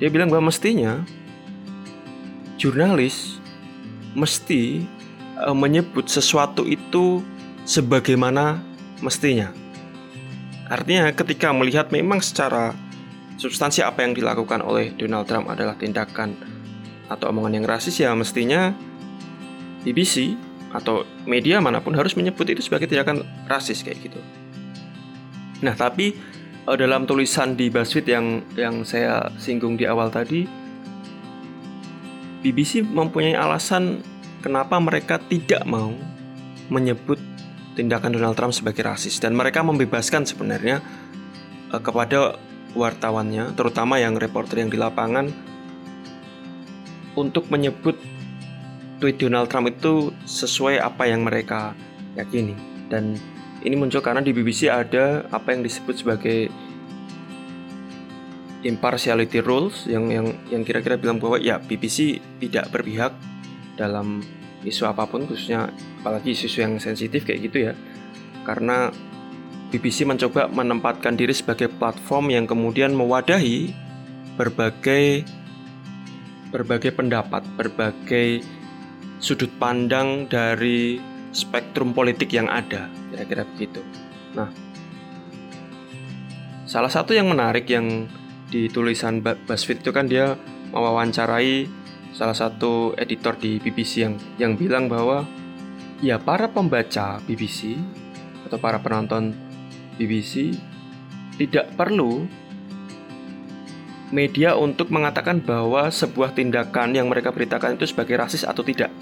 dia 0.00 0.08
bilang 0.08 0.32
bahwa 0.32 0.48
mestinya 0.48 1.04
jurnalis 2.56 3.38
mesti 4.16 4.82
uh, 5.38 5.52
menyebut 5.52 6.08
sesuatu 6.08 6.64
itu 6.64 7.20
sebagaimana 7.68 8.64
mestinya. 9.04 9.52
Artinya 10.72 11.12
ketika 11.12 11.52
melihat 11.52 11.92
memang 11.92 12.24
secara 12.24 12.72
substansi 13.36 13.84
apa 13.84 14.06
yang 14.06 14.16
dilakukan 14.16 14.64
oleh 14.64 14.94
Donald 14.96 15.28
Trump 15.28 15.52
adalah 15.52 15.76
tindakan 15.76 16.32
atau 17.10 17.30
omongan 17.30 17.62
yang 17.62 17.66
rasis 17.66 17.98
ya 17.98 18.14
mestinya 18.14 18.74
BBC 19.82 20.38
atau 20.72 21.04
media 21.28 21.60
mana 21.60 21.84
pun 21.84 21.92
harus 21.92 22.16
menyebut 22.16 22.48
itu 22.48 22.64
sebagai 22.64 22.88
tindakan 22.88 23.22
rasis 23.44 23.84
kayak 23.84 24.08
gitu. 24.08 24.20
Nah, 25.62 25.76
tapi 25.76 26.16
uh, 26.66 26.76
dalam 26.78 27.04
tulisan 27.04 27.54
di 27.54 27.68
BuzzFeed 27.68 28.06
yang 28.08 28.26
yang 28.56 28.74
saya 28.82 29.28
singgung 29.36 29.76
di 29.76 29.84
awal 29.84 30.08
tadi, 30.08 30.48
BBC 32.42 32.82
mempunyai 32.82 33.36
alasan 33.36 34.00
kenapa 34.40 34.80
mereka 34.80 35.20
tidak 35.20 35.62
mau 35.68 35.92
menyebut 36.72 37.20
tindakan 37.76 38.16
Donald 38.16 38.34
Trump 38.34 38.56
sebagai 38.56 38.82
rasis 38.82 39.20
dan 39.20 39.36
mereka 39.36 39.60
membebaskan 39.60 40.24
sebenarnya 40.24 40.80
uh, 41.68 41.80
kepada 41.84 42.40
wartawannya, 42.72 43.52
terutama 43.52 44.00
yang 44.00 44.16
reporter 44.16 44.64
yang 44.64 44.72
di 44.72 44.80
lapangan 44.80 45.51
untuk 47.16 47.48
menyebut 47.52 47.98
tweet 49.02 49.18
Donald 49.18 49.50
Trump 49.50 49.66
itu 49.68 50.14
sesuai 50.24 50.78
apa 50.78 51.10
yang 51.10 51.26
mereka 51.26 51.74
yakini. 52.14 52.54
Dan 52.86 53.18
ini 53.66 53.74
muncul 53.74 54.02
karena 54.02 54.22
di 54.22 54.30
BBC 54.30 54.70
ada 54.70 55.26
apa 55.30 55.54
yang 55.54 55.66
disebut 55.66 56.02
sebagai 56.02 56.50
impartiality 58.62 59.42
rules 59.42 59.90
yang 59.90 60.06
yang 60.06 60.26
yang 60.46 60.62
kira-kira 60.62 60.94
bilang 60.94 61.18
bahwa 61.18 61.38
ya 61.42 61.58
BBC 61.58 62.22
tidak 62.38 62.70
berpihak 62.70 63.10
dalam 63.74 64.22
isu 64.62 64.86
apa 64.86 65.10
pun 65.10 65.26
khususnya 65.26 65.74
apalagi 65.98 66.38
isu-isu 66.38 66.62
yang 66.62 66.78
sensitif 66.78 67.26
kayak 67.26 67.40
gitu 67.50 67.58
ya. 67.70 67.72
Karena 68.46 68.90
BBC 69.74 70.04
mencoba 70.06 70.46
menempatkan 70.46 71.16
diri 71.16 71.34
sebagai 71.34 71.72
platform 71.72 72.30
yang 72.30 72.44
kemudian 72.46 72.94
mewadahi 72.94 73.72
berbagai 74.36 75.26
berbagai 76.52 76.92
pendapat, 76.92 77.42
berbagai 77.56 78.44
sudut 79.18 79.48
pandang 79.56 80.28
dari 80.28 81.00
spektrum 81.32 81.96
politik 81.96 82.30
yang 82.36 82.46
ada, 82.52 82.92
kira-kira 83.10 83.48
begitu. 83.56 83.80
Nah, 84.36 84.52
salah 86.68 86.92
satu 86.92 87.16
yang 87.16 87.32
menarik 87.32 87.64
yang 87.72 88.06
di 88.52 88.68
tulisan 88.68 89.24
BuzzFeed 89.24 89.80
itu 89.80 89.90
kan 89.96 90.04
dia 90.04 90.36
mewawancarai 90.76 91.64
salah 92.12 92.36
satu 92.36 92.92
editor 93.00 93.40
di 93.40 93.56
BBC 93.56 94.04
yang 94.04 94.14
yang 94.36 94.52
bilang 94.60 94.92
bahwa 94.92 95.24
ya 96.04 96.20
para 96.20 96.52
pembaca 96.52 97.16
BBC 97.24 97.80
atau 98.44 98.60
para 98.60 98.76
penonton 98.84 99.32
BBC 99.96 100.52
tidak 101.40 101.72
perlu 101.72 102.28
media 104.12 104.54
untuk 104.54 104.92
mengatakan 104.92 105.40
bahwa 105.40 105.88
sebuah 105.88 106.36
tindakan 106.36 106.92
yang 106.92 107.08
mereka 107.08 107.32
beritakan 107.32 107.80
itu 107.80 107.88
sebagai 107.88 108.20
rasis 108.20 108.44
atau 108.44 108.60
tidak. 108.60 108.92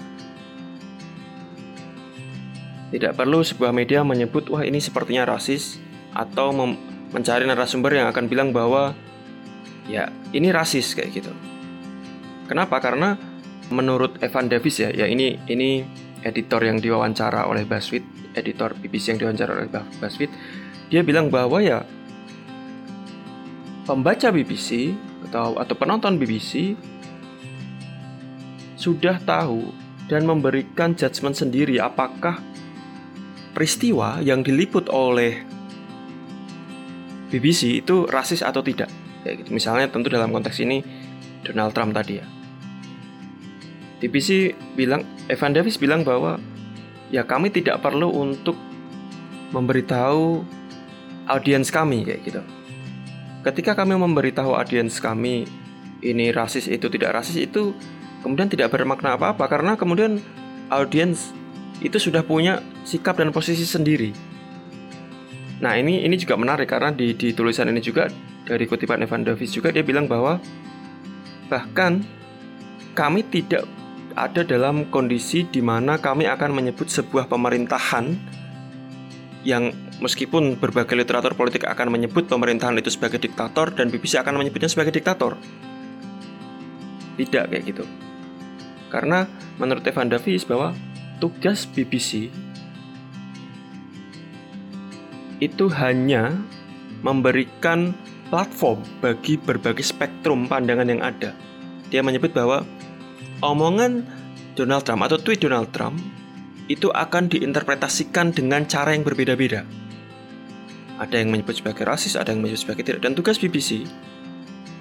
Tidak 2.91 3.15
perlu 3.15 3.43
sebuah 3.43 3.71
media 3.71 4.03
menyebut, 4.03 4.51
wah 4.51 4.63
ini 4.63 4.79
sepertinya 4.79 5.23
rasis, 5.23 5.79
atau 6.11 6.51
mencari 7.11 7.47
narasumber 7.47 7.95
yang 7.95 8.07
akan 8.11 8.27
bilang 8.27 8.51
bahwa 8.51 8.95
ya 9.87 10.11
ini 10.35 10.51
rasis 10.51 10.95
kayak 10.95 11.11
gitu. 11.23 11.31
Kenapa? 12.51 12.83
Karena 12.83 13.15
menurut 13.71 14.19
Evan 14.19 14.51
Davis 14.51 14.83
ya, 14.83 14.91
ya 14.91 15.07
ini 15.07 15.39
ini 15.47 15.87
editor 16.23 16.67
yang 16.67 16.83
diwawancara 16.83 17.47
oleh 17.47 17.63
BuzzFeed, 17.63 18.35
editor 18.35 18.75
BBC 18.75 19.15
yang 19.15 19.19
diwawancara 19.23 19.51
oleh 19.55 19.71
BuzzFeed, 19.71 20.31
dia 20.91 21.01
bilang 21.03 21.31
bahwa 21.31 21.63
ya 21.63 21.87
pembaca 23.91 24.31
BBC 24.31 24.95
atau 25.27 25.59
atau 25.59 25.75
penonton 25.75 26.15
BBC 26.15 26.79
sudah 28.79 29.19
tahu 29.19 29.67
dan 30.07 30.23
memberikan 30.23 30.95
judgement 30.95 31.35
sendiri 31.35 31.75
apakah 31.75 32.39
peristiwa 33.51 34.23
yang 34.23 34.47
diliput 34.47 34.87
oleh 34.87 35.43
BBC 37.35 37.83
itu 37.83 38.07
rasis 38.07 38.39
atau 38.39 38.63
tidak. 38.63 38.87
Ya 39.27 39.35
gitu. 39.35 39.51
Misalnya 39.51 39.91
tentu 39.91 40.07
dalam 40.07 40.31
konteks 40.31 40.63
ini 40.63 40.79
Donald 41.43 41.75
Trump 41.75 41.91
tadi 41.91 42.23
ya. 42.23 42.25
BBC 43.99 44.55
bilang 44.71 45.03
Evan 45.27 45.51
Davis 45.51 45.75
bilang 45.75 46.07
bahwa 46.07 46.39
ya 47.11 47.27
kami 47.27 47.51
tidak 47.51 47.83
perlu 47.83 48.07
untuk 48.07 48.55
memberitahu 49.51 50.47
audiens 51.27 51.67
kami 51.67 52.07
kayak 52.07 52.23
gitu. 52.23 52.41
Ketika 53.41 53.73
kami 53.73 53.97
memberitahu 53.97 54.53
audiens 54.53 55.01
kami 55.01 55.49
ini 56.05 56.29
rasis 56.29 56.69
itu 56.69 56.89
tidak 56.93 57.21
rasis 57.21 57.41
itu 57.41 57.73
kemudian 58.21 58.49
tidak 58.49 58.69
bermakna 58.69 59.17
apa-apa 59.17 59.49
karena 59.49 59.73
kemudian 59.73 60.21
audiens 60.69 61.33
itu 61.81 61.97
sudah 61.97 62.21
punya 62.21 62.61
sikap 62.85 63.17
dan 63.17 63.33
posisi 63.33 63.65
sendiri. 63.65 64.13
Nah 65.61 65.73
ini 65.77 66.05
ini 66.05 66.17
juga 66.17 66.37
menarik 66.37 66.69
karena 66.69 66.93
di, 66.93 67.17
di 67.17 67.33
tulisan 67.33 67.69
ini 67.69 67.81
juga 67.81 68.09
dari 68.45 68.65
kutipan 68.69 69.01
Evan 69.01 69.25
Davis 69.25 69.53
juga 69.53 69.73
dia 69.73 69.81
bilang 69.81 70.05
bahwa 70.05 70.37
bahkan 71.49 72.05
kami 72.93 73.25
tidak 73.25 73.65
ada 74.13 74.45
dalam 74.45 74.85
kondisi 74.93 75.47
di 75.49 75.63
mana 75.63 75.97
kami 75.97 76.29
akan 76.29 76.51
menyebut 76.53 76.89
sebuah 76.89 77.25
pemerintahan 77.25 78.13
yang 79.41 79.73
meskipun 80.01 80.57
berbagai 80.57 80.97
literatur 80.97 81.37
politik 81.37 81.63
akan 81.69 81.93
menyebut 81.93 82.25
pemerintahan 82.25 82.75
itu 82.81 82.89
sebagai 82.89 83.21
diktator 83.21 83.71
dan 83.71 83.93
BBC 83.93 84.17
akan 84.19 84.41
menyebutnya 84.41 84.67
sebagai 84.67 84.91
diktator. 84.91 85.37
Tidak 87.15 87.43
kayak 87.53 87.63
gitu. 87.69 87.85
Karena 88.89 89.29
menurut 89.61 89.85
Evan 89.85 90.09
Davis 90.09 90.43
bahwa 90.43 90.73
tugas 91.21 91.69
BBC 91.69 92.33
itu 95.41 95.65
hanya 95.73 96.33
memberikan 97.05 97.93
platform 98.29 98.81
bagi 99.01 99.37
berbagai 99.37 99.85
spektrum 99.85 100.49
pandangan 100.49 100.89
yang 100.89 101.01
ada. 101.01 101.33
Dia 101.93 102.01
menyebut 102.01 102.33
bahwa 102.33 102.65
omongan 103.43 104.05
Donald 104.57 104.85
Trump 104.85 105.01
atau 105.05 105.17
tweet 105.17 105.41
Donald 105.41 105.69
Trump 105.73 105.97
itu 106.69 106.87
akan 106.87 107.27
diinterpretasikan 107.27 108.31
dengan 108.31 108.63
cara 108.63 108.95
yang 108.95 109.03
berbeda-beda. 109.03 109.80
Ada 111.01 111.17
yang 111.17 111.33
menyebut 111.33 111.57
sebagai 111.57 111.81
rasis, 111.81 112.13
ada 112.13 112.29
yang 112.29 112.45
menyebut 112.45 112.61
sebagai 112.61 112.85
tidak. 112.85 113.01
Dan 113.01 113.17
tugas 113.17 113.41
BBC, 113.41 113.89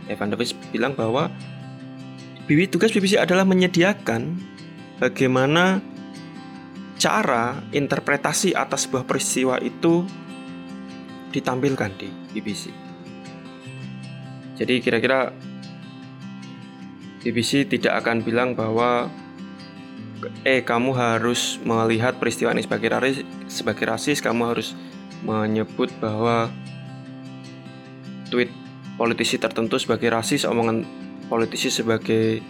Evan 0.04 0.28
Davis 0.28 0.52
bilang 0.68 0.92
bahwa 0.92 1.32
tugas 2.68 2.92
BBC 2.92 3.16
adalah 3.16 3.48
menyediakan 3.48 4.36
bagaimana 5.00 5.80
cara 7.00 7.64
interpretasi 7.72 8.52
atas 8.52 8.84
sebuah 8.84 9.08
peristiwa 9.08 9.56
itu 9.64 10.04
ditampilkan 11.32 11.90
di 11.96 12.12
BBC. 12.36 12.68
Jadi 14.60 14.84
kira-kira 14.84 15.32
BBC 17.24 17.64
tidak 17.64 18.04
akan 18.04 18.20
bilang 18.20 18.52
bahwa 18.52 19.08
eh 20.44 20.60
kamu 20.60 20.92
harus 20.92 21.56
melihat 21.64 22.20
peristiwa 22.20 22.52
ini 22.52 22.60
sebagai 22.60 22.92
rasis, 22.92 23.24
sebagai 23.48 23.84
rasis, 23.88 24.20
kamu 24.20 24.52
harus 24.52 24.76
menyebut 25.24 25.92
bahwa 26.00 26.48
tweet 28.30 28.50
politisi 28.96 29.40
tertentu 29.40 29.80
sebagai 29.80 30.12
rasis, 30.12 30.44
omongan 30.44 30.84
politisi 31.28 31.72
sebagai 31.72 32.40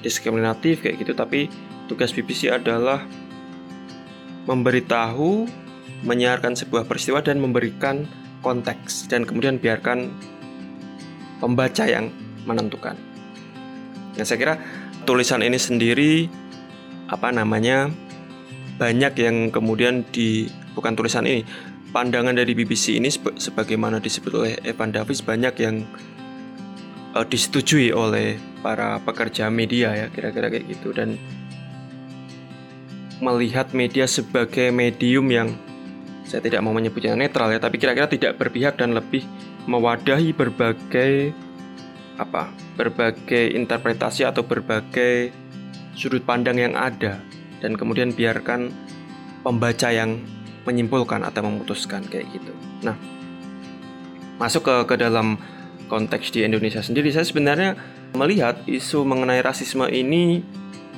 diskriminatif 0.00 0.84
kayak 0.84 1.02
gitu, 1.02 1.12
tapi 1.16 1.48
tugas 1.88 2.12
BBC 2.12 2.52
adalah 2.52 3.02
memberitahu, 4.46 5.48
menyiarkan 6.06 6.54
sebuah 6.54 6.86
peristiwa 6.86 7.24
dan 7.24 7.42
memberikan 7.42 8.06
konteks 8.44 9.10
dan 9.10 9.26
kemudian 9.26 9.58
biarkan 9.58 10.12
pembaca 11.42 11.84
yang 11.88 12.12
menentukan. 12.46 12.94
Nah, 14.16 14.24
saya 14.24 14.38
kira 14.38 14.54
tulisan 15.04 15.42
ini 15.42 15.58
sendiri 15.58 16.30
apa 17.10 17.30
namanya 17.30 17.90
banyak 18.76 19.12
yang 19.18 19.36
kemudian 19.50 20.04
di 20.12 20.46
bukan 20.76 20.94
tulisan 20.94 21.24
ini 21.24 21.42
pandangan 21.90 22.34
dari 22.34 22.52
BBC 22.52 22.98
ini 22.98 23.10
sebagaimana 23.12 24.02
disebut 24.02 24.32
oleh 24.34 24.52
Evan 24.62 24.90
Davis 24.94 25.22
banyak 25.22 25.54
yang 25.62 25.86
uh, 27.14 27.24
disetujui 27.26 27.94
oleh 27.94 28.36
para 28.60 28.98
pekerja 29.00 29.48
media 29.48 29.94
ya 29.94 30.06
kira-kira 30.10 30.50
kayak 30.52 30.66
gitu 30.68 30.92
dan 30.92 31.16
melihat 33.24 33.72
media 33.72 34.04
sebagai 34.04 34.68
medium 34.68 35.26
yang 35.32 35.56
saya 36.26 36.42
tidak 36.42 36.60
mau 36.66 36.74
menyebutnya 36.74 37.14
netral 37.14 37.54
ya, 37.54 37.62
tapi 37.62 37.78
kira-kira 37.78 38.10
tidak 38.10 38.36
berpihak 38.36 38.76
dan 38.76 38.92
lebih 38.92 39.22
mewadahi 39.70 40.34
berbagai 40.34 41.30
apa? 42.18 42.50
berbagai 42.76 43.56
interpretasi 43.56 44.28
atau 44.28 44.44
berbagai 44.44 45.32
sudut 45.96 46.20
pandang 46.28 46.60
yang 46.60 46.74
ada 46.76 47.24
dan 47.64 47.72
kemudian 47.72 48.12
biarkan 48.12 48.68
pembaca 49.40 49.88
yang 49.88 50.20
menyimpulkan 50.66 51.22
atau 51.22 51.46
memutuskan 51.46 52.02
kayak 52.04 52.26
gitu. 52.34 52.52
Nah, 52.82 52.98
masuk 54.42 54.66
ke 54.66 54.74
ke 54.90 54.94
dalam 54.98 55.38
konteks 55.86 56.34
di 56.34 56.42
Indonesia 56.42 56.82
sendiri, 56.82 57.14
saya 57.14 57.24
sebenarnya 57.24 57.78
melihat 58.18 58.60
isu 58.66 59.06
mengenai 59.06 59.40
rasisme 59.40 59.86
ini 59.86 60.42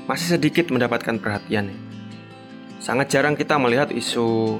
masih 0.08 0.40
sedikit 0.40 0.72
mendapatkan 0.72 1.20
perhatian. 1.20 1.68
Sangat 2.80 3.12
jarang 3.12 3.36
kita 3.36 3.60
melihat 3.60 3.92
isu 3.92 4.56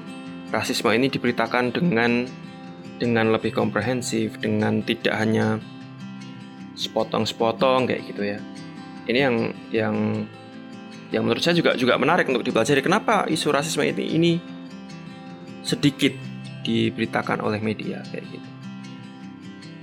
rasisme 0.53 0.93
ini 0.93 1.09
diberitakan 1.09 1.73
dengan 1.73 2.29
dengan 2.99 3.33
lebih 3.33 3.55
komprehensif, 3.55 4.37
dengan 4.43 4.85
tidak 4.85 5.15
hanya 5.17 5.57
sepotong-sepotong 6.77 7.89
kayak 7.89 8.03
gitu 8.11 8.23
ya. 8.27 8.39
Ini 9.09 9.19
yang 9.19 9.37
yang 9.73 9.97
yang 11.09 11.23
menurut 11.25 11.41
saya 11.41 11.57
juga 11.57 11.73
juga 11.79 11.97
menarik 11.97 12.29
untuk 12.29 12.45
dipelajari. 12.45 12.85
Kenapa 12.85 13.25
isu 13.25 13.49
rasisme 13.49 13.87
ini 13.87 14.05
ini 14.13 14.33
sedikit 15.69 16.17
diberitakan 16.65 17.45
oleh 17.45 17.61
media 17.61 18.01
kayak 18.09 18.25
gitu. 18.33 18.49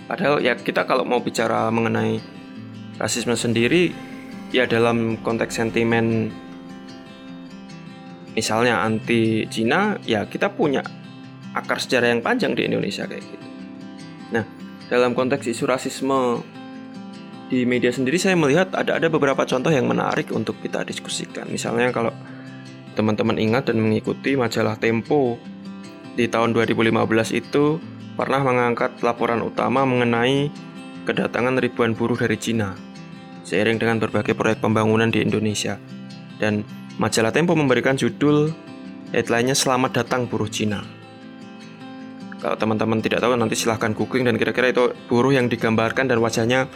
Padahal 0.09 0.41
ya 0.41 0.57
kita 0.57 0.89
kalau 0.89 1.05
mau 1.05 1.21
bicara 1.21 1.69
mengenai 1.69 2.17
rasisme 2.97 3.37
sendiri 3.37 3.93
ya 4.49 4.65
dalam 4.65 5.21
konteks 5.21 5.61
sentimen 5.61 6.29
misalnya 8.37 8.81
anti 8.81 9.49
Cina 9.49 9.97
ya 10.05 10.25
kita 10.25 10.53
punya 10.53 10.85
akar 11.55 11.79
sejarah 11.81 12.11
yang 12.13 12.21
panjang 12.21 12.53
di 12.53 12.67
Indonesia 12.67 13.07
kayak 13.07 13.23
gitu. 13.23 13.47
Nah, 14.35 14.45
dalam 14.91 15.15
konteks 15.15 15.47
isu 15.49 15.65
rasisme 15.65 16.43
di 17.49 17.63
media 17.63 17.93
sendiri 17.93 18.17
saya 18.17 18.33
melihat 18.33 18.73
ada 18.73 18.97
ada 18.97 19.07
beberapa 19.07 19.45
contoh 19.45 19.69
yang 19.69 19.87
menarik 19.87 20.29
untuk 20.33 20.59
kita 20.61 20.83
diskusikan. 20.85 21.47
Misalnya 21.49 21.89
kalau 21.89 22.11
teman-teman 22.93 23.39
ingat 23.41 23.71
dan 23.71 23.81
mengikuti 23.81 24.37
majalah 24.37 24.77
Tempo 24.77 25.39
di 26.15 26.31
tahun 26.31 26.55
2015 26.55 26.95
itu 27.35 27.79
pernah 28.15 28.39
mengangkat 28.39 29.03
laporan 29.03 29.43
utama 29.43 29.83
mengenai 29.83 30.47
kedatangan 31.03 31.59
ribuan 31.59 31.91
buruh 31.91 32.15
dari 32.15 32.39
Cina 32.39 32.73
seiring 33.45 33.77
dengan 33.77 34.01
berbagai 34.01 34.33
proyek 34.33 34.59
pembangunan 34.59 35.07
di 35.13 35.21
Indonesia. 35.21 35.77
Dan 36.41 36.65
majalah 36.97 37.29
Tempo 37.29 37.53
memberikan 37.53 37.93
judul 37.93 38.49
headline-nya 39.13 39.53
Selamat 39.53 40.01
Datang 40.01 40.25
Buruh 40.25 40.49
Cina. 40.49 40.81
Kalau 42.41 42.57
teman-teman 42.57 42.99
tidak 42.99 43.21
tahu 43.21 43.37
nanti 43.37 43.55
silahkan 43.55 43.93
googling 43.93 44.25
dan 44.27 44.35
kira-kira 44.35 44.73
itu 44.73 44.91
buruh 45.07 45.31
yang 45.33 45.47
digambarkan 45.47 46.09
dan 46.09 46.19
wajahnya 46.19 46.67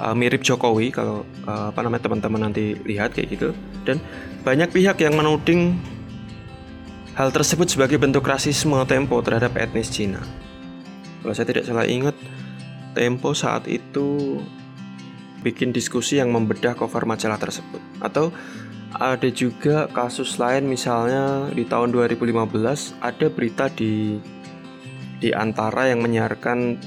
uh, 0.00 0.14
mirip 0.14 0.40
Jokowi 0.40 0.94
kalau 0.94 1.26
uh, 1.44 1.68
apa 1.68 1.80
namanya 1.84 2.08
teman-teman 2.08 2.40
nanti 2.48 2.78
lihat 2.86 3.12
kayak 3.12 3.36
gitu 3.36 3.48
dan 3.84 4.00
banyak 4.40 4.72
pihak 4.72 4.96
yang 5.04 5.18
menuding 5.18 5.76
hal 7.18 7.34
tersebut 7.34 7.66
sebagai 7.66 7.98
bentuk 7.98 8.22
rasisme 8.22 8.78
Tempo 8.86 9.18
terhadap 9.18 9.58
etnis 9.58 9.90
Cina. 9.90 10.22
Kalau 11.18 11.34
saya 11.34 11.50
tidak 11.50 11.66
salah 11.66 11.90
ingat, 11.90 12.14
Tempo 12.94 13.34
saat 13.34 13.66
itu 13.66 14.38
bikin 15.42 15.74
diskusi 15.74 16.22
yang 16.22 16.30
membedah 16.30 16.78
cover 16.78 17.02
majalah 17.02 17.42
tersebut. 17.42 17.82
Atau 17.98 18.30
ada 18.94 19.26
juga 19.34 19.90
kasus 19.90 20.38
lain 20.38 20.70
misalnya 20.70 21.50
di 21.50 21.66
tahun 21.66 21.90
2015 21.90 23.02
ada 23.02 23.26
berita 23.26 23.66
di 23.68 24.16
di 25.18 25.34
antara 25.34 25.90
yang 25.90 25.98
menyiarkan 25.98 26.78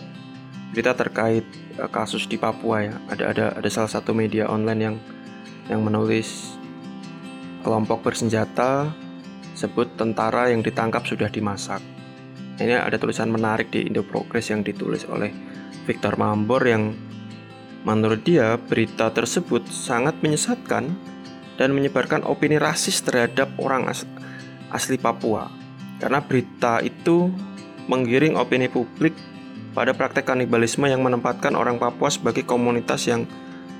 berita 0.71 0.95
terkait 0.95 1.43
Eh, 1.81 1.89
kasus 1.89 2.29
di 2.29 2.37
Papua 2.37 2.85
ya. 2.85 2.95
Ada 3.09 3.23
ada 3.31 3.45
ada 3.57 3.69
salah 3.73 3.89
satu 3.89 4.13
media 4.13 4.45
online 4.45 4.81
yang 4.85 4.95
yang 5.65 5.81
menulis 5.81 6.53
kelompok 7.65 8.05
bersenjata 8.05 8.93
sebut 9.55 9.87
tentara 9.99 10.49
yang 10.49 10.63
ditangkap 10.63 11.03
sudah 11.03 11.27
dimasak. 11.27 11.83
Ini 12.61 12.77
ada 12.77 12.99
tulisan 13.01 13.33
menarik 13.33 13.73
di 13.73 13.87
Indo 13.89 14.05
Progress 14.05 14.53
yang 14.53 14.61
ditulis 14.61 15.07
oleh 15.09 15.33
Victor 15.89 16.13
Mambor 16.19 16.61
yang 16.61 16.93
menurut 17.81 18.21
dia 18.21 18.61
berita 18.61 19.09
tersebut 19.09 19.65
sangat 19.71 20.21
menyesatkan 20.21 20.93
dan 21.57 21.69
menyebarkan 21.73 22.21
opini 22.21 22.61
rasis 22.61 23.01
terhadap 23.01 23.49
orang 23.57 23.89
asli 24.69 24.97
Papua. 25.01 25.49
Karena 25.97 26.21
berita 26.21 26.81
itu 26.81 27.29
menggiring 27.89 28.37
opini 28.37 28.69
publik 28.69 29.13
pada 29.73 29.95
praktek 29.95 30.29
kanibalisme 30.29 30.85
yang 30.85 31.01
menempatkan 31.01 31.57
orang 31.57 31.81
Papua 31.81 32.13
sebagai 32.13 32.45
komunitas 32.45 33.09
yang 33.09 33.25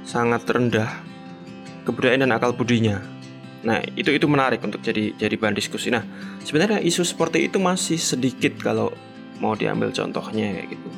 sangat 0.02 0.42
rendah 0.50 0.90
kebudayaan 1.86 2.26
dan 2.26 2.34
akal 2.34 2.54
budinya. 2.54 3.21
Nah, 3.62 3.78
itu 3.94 4.10
itu 4.10 4.26
menarik 4.26 4.62
untuk 4.66 4.82
jadi 4.82 5.14
jadi 5.14 5.36
bahan 5.38 5.54
diskusi. 5.54 5.94
Nah, 5.94 6.02
sebenarnya 6.42 6.82
isu 6.82 7.06
seperti 7.06 7.46
itu 7.46 7.62
masih 7.62 8.02
sedikit 8.02 8.58
kalau 8.58 8.90
mau 9.38 9.54
diambil 9.54 9.94
contohnya 9.94 10.50
kayak 10.58 10.68
gitu. 10.74 10.90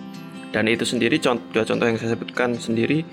Dan 0.54 0.70
itu 0.70 0.86
sendiri 0.88 1.20
contoh 1.20 1.44
dua 1.52 1.64
contoh 1.68 1.86
yang 1.90 1.98
saya 2.00 2.16
sebutkan 2.16 2.56
sendiri 2.56 3.04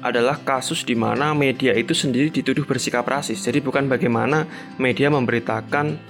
adalah 0.00 0.40
kasus 0.40 0.82
di 0.82 0.96
mana 0.96 1.36
media 1.36 1.76
itu 1.76 1.92
sendiri 1.92 2.32
dituduh 2.32 2.64
bersikap 2.64 3.04
rasis. 3.04 3.44
Jadi 3.44 3.60
bukan 3.60 3.86
bagaimana 3.86 4.48
media 4.80 5.12
memberitakan 5.12 6.00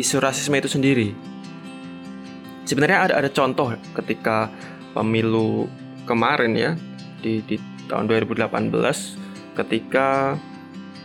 isu 0.00 0.16
rasisme 0.18 0.56
itu 0.56 0.72
sendiri, 0.72 1.12
sebenarnya 2.64 2.98
ada 3.10 3.14
ada 3.20 3.30
contoh 3.30 3.76
ketika 3.98 4.48
pemilu 4.96 5.68
kemarin 6.08 6.52
ya 6.56 6.70
di, 7.20 7.44
di 7.44 7.60
tahun 7.90 8.06
2018 8.06 8.70
ketika 9.58 10.38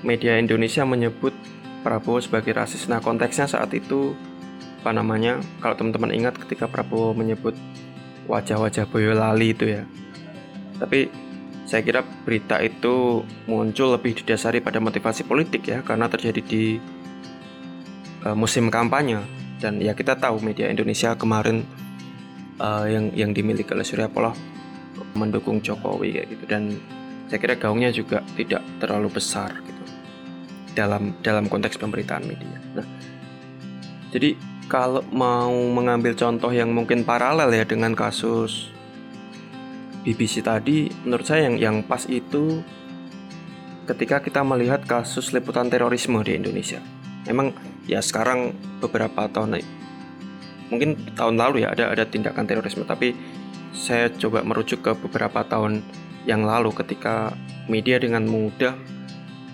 media 0.05 0.37
Indonesia 0.37 0.85
menyebut 0.85 1.33
Prabowo 1.81 2.21
sebagai 2.21 2.53
rasis. 2.53 2.85
Nah 2.85 3.01
konteksnya 3.01 3.49
saat 3.49 3.73
itu 3.73 4.13
apa 4.85 4.93
namanya? 4.93 5.41
Kalau 5.59 5.73
teman-teman 5.73 6.13
ingat 6.13 6.37
ketika 6.37 6.69
Prabowo 6.69 7.17
menyebut 7.17 7.57
wajah-wajah 8.29 8.85
Boyolali 8.89 9.53
itu 9.53 9.65
ya. 9.69 9.83
Tapi 10.77 11.09
saya 11.65 11.81
kira 11.81 12.05
berita 12.05 12.61
itu 12.61 13.25
muncul 13.49 13.97
lebih 13.97 14.21
didasari 14.21 14.61
pada 14.61 14.77
motivasi 14.77 15.25
politik 15.25 15.65
ya 15.65 15.81
karena 15.81 16.05
terjadi 16.05 16.41
di 16.45 16.77
uh, 18.21 18.37
musim 18.37 18.69
kampanye 18.69 19.17
dan 19.57 19.81
ya 19.81 19.97
kita 19.97 20.13
tahu 20.13 20.37
media 20.45 20.69
Indonesia 20.69 21.17
kemarin 21.17 21.65
uh, 22.61 22.85
yang 22.85 23.09
yang 23.17 23.31
dimiliki 23.33 23.73
oleh 23.73 23.81
Surya 23.81 24.05
Paloh 24.05 24.37
mendukung 25.17 25.57
Jokowi 25.57 26.21
kayak 26.21 26.27
gitu 26.37 26.43
dan 26.45 26.63
saya 27.25 27.39
kira 27.41 27.57
gaungnya 27.57 27.89
juga 27.89 28.21
tidak 28.37 28.61
terlalu 28.77 29.09
besar 29.09 29.49
gitu 29.65 29.74
dalam 30.75 31.15
dalam 31.23 31.47
konteks 31.47 31.79
pemberitaan 31.79 32.27
media. 32.27 32.59
Nah, 32.75 32.87
jadi 34.11 34.35
kalau 34.67 35.01
mau 35.09 35.53
mengambil 35.71 36.13
contoh 36.13 36.51
yang 36.51 36.69
mungkin 36.75 37.07
paralel 37.07 37.49
ya 37.55 37.63
dengan 37.63 37.95
kasus 37.95 38.69
BBC 40.05 40.45
tadi, 40.45 40.91
menurut 41.07 41.25
saya 41.25 41.49
yang 41.49 41.57
yang 41.57 41.77
pas 41.81 42.05
itu 42.05 42.61
ketika 43.85 44.21
kita 44.21 44.41
melihat 44.41 44.81
kasus 44.85 45.29
liputan 45.31 45.69
terorisme 45.69 46.17
di 46.25 46.33
Indonesia 46.37 46.81
memang 47.29 47.53
ya 47.85 48.01
sekarang 48.01 48.53
beberapa 48.81 49.29
tahun 49.29 49.61
mungkin 50.69 51.13
tahun 51.13 51.37
lalu 51.37 51.65
ya 51.65 51.73
ada 51.73 51.93
ada 51.93 52.05
tindakan 52.05 52.49
terorisme 52.49 52.85
tapi 52.85 53.13
saya 53.75 54.09
coba 54.09 54.41
merujuk 54.41 54.81
ke 54.81 54.91
beberapa 54.97 55.45
tahun 55.45 55.85
yang 56.25 56.41
lalu 56.41 56.73
ketika 56.73 57.37
media 57.69 58.01
dengan 58.01 58.25
mudah 58.25 58.73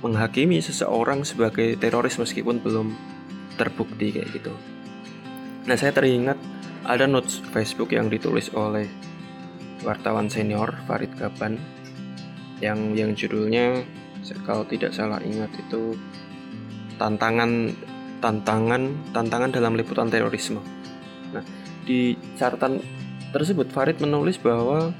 menghakimi 0.02 0.60
seseorang 0.62 1.22
sebagai 1.22 1.78
teroris 1.78 2.18
meskipun 2.18 2.62
belum 2.62 2.94
terbukti 3.56 4.14
kayak 4.14 4.30
gitu. 4.34 4.54
Nah 5.70 5.78
saya 5.78 5.94
teringat 5.94 6.38
ada 6.86 7.06
notes 7.06 7.42
Facebook 7.54 7.94
yang 7.94 8.10
ditulis 8.10 8.50
oleh 8.58 8.90
wartawan 9.86 10.30
senior 10.30 10.74
Farid 10.90 11.14
Gaban 11.18 11.58
yang 12.62 12.94
yang 12.94 13.14
judulnya 13.18 13.82
kalau 14.46 14.66
tidak 14.70 14.94
salah 14.94 15.18
ingat 15.26 15.50
itu 15.58 15.98
tantangan 17.02 17.74
tantangan 18.22 18.94
tantangan 19.10 19.50
dalam 19.50 19.74
liputan 19.74 20.14
terorisme. 20.14 20.62
Nah, 21.34 21.42
di 21.82 22.14
catatan 22.38 22.78
tersebut 23.34 23.74
Farid 23.74 23.98
menulis 23.98 24.38
bahwa 24.38 24.94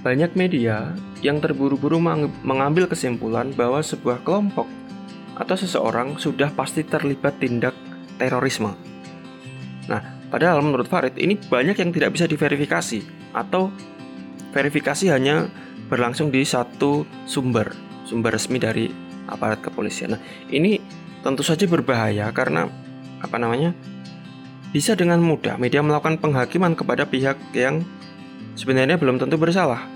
banyak 0.00 0.32
media 0.32 0.96
yang 1.20 1.44
terburu-buru 1.44 2.00
mengambil 2.44 2.88
kesimpulan 2.88 3.52
bahwa 3.52 3.84
sebuah 3.84 4.24
kelompok 4.24 4.64
atau 5.36 5.56
seseorang 5.56 6.16
sudah 6.16 6.52
pasti 6.52 6.84
terlibat 6.84 7.36
tindak 7.40 7.76
terorisme. 8.16 8.72
Nah, 9.88 10.00
padahal 10.28 10.60
menurut 10.64 10.88
Farid 10.88 11.16
ini 11.16 11.36
banyak 11.36 11.76
yang 11.76 11.90
tidak 11.92 12.16
bisa 12.16 12.24
diverifikasi 12.28 13.00
atau 13.32 13.72
verifikasi 14.52 15.12
hanya 15.12 15.48
berlangsung 15.88 16.32
di 16.32 16.44
satu 16.44 17.04
sumber, 17.28 17.72
sumber 18.08 18.36
resmi 18.36 18.60
dari 18.60 18.88
aparat 19.28 19.60
kepolisian. 19.64 20.16
Nah, 20.16 20.20
ini 20.48 20.80
tentu 21.20 21.44
saja 21.44 21.68
berbahaya 21.68 22.28
karena 22.32 22.68
apa 23.20 23.36
namanya? 23.36 23.76
Bisa 24.70 24.94
dengan 24.94 25.18
mudah 25.18 25.58
media 25.58 25.82
melakukan 25.82 26.22
penghakiman 26.22 26.78
kepada 26.78 27.02
pihak 27.02 27.36
yang 27.52 27.82
sebenarnya 28.60 29.00
belum 29.00 29.16
tentu 29.16 29.40
bersalah. 29.40 29.88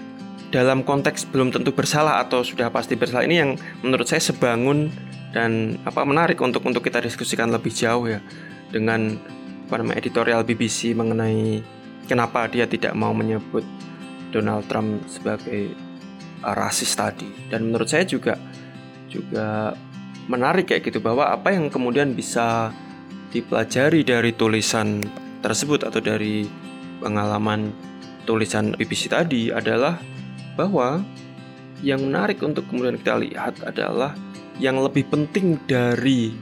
Dalam 0.49 0.81
konteks 0.81 1.29
belum 1.29 1.53
tentu 1.53 1.77
bersalah 1.77 2.25
atau 2.25 2.41
sudah 2.41 2.73
pasti 2.73 2.97
bersalah 2.97 3.29
ini 3.29 3.37
yang 3.37 3.51
menurut 3.85 4.09
saya 4.09 4.25
sebangun 4.25 4.89
dan 5.37 5.77
apa 5.85 6.01
menarik 6.09 6.41
untuk 6.41 6.65
untuk 6.65 6.81
kita 6.81 7.05
diskusikan 7.05 7.53
lebih 7.53 7.69
jauh 7.69 8.09
ya. 8.09 8.25
Dengan 8.73 9.21
apa 9.69 9.77
namanya 9.77 10.01
editorial 10.01 10.41
BBC 10.49 10.97
mengenai 10.97 11.61
kenapa 12.09 12.49
dia 12.49 12.65
tidak 12.65 12.97
mau 12.97 13.13
menyebut 13.13 13.67
Donald 14.33 14.65
Trump 14.71 15.05
sebagai 15.13 15.77
uh, 16.41 16.55
rasis 16.57 16.97
tadi. 16.97 17.29
Dan 17.53 17.69
menurut 17.69 17.91
saya 17.91 18.09
juga 18.09 18.41
juga 19.13 19.77
menarik 20.31 20.73
kayak 20.73 20.89
gitu 20.89 21.05
bahwa 21.05 21.29
apa 21.29 21.53
yang 21.53 21.69
kemudian 21.69 22.17
bisa 22.17 22.73
dipelajari 23.35 24.07
dari 24.07 24.31
tulisan 24.33 25.03
tersebut 25.45 25.85
atau 25.85 26.01
dari 26.01 26.47
pengalaman 27.03 27.75
tulisan 28.25 28.75
BBC 28.75 29.13
tadi 29.13 29.53
adalah 29.53 30.01
bahwa 30.57 31.05
yang 31.85 32.01
menarik 32.01 32.41
untuk 32.41 32.65
kemudian 32.73 32.97
kita 32.97 33.21
lihat 33.21 33.55
adalah 33.63 34.17
yang 34.57 34.81
lebih 34.81 35.05
penting 35.13 35.61
dari 35.69 36.33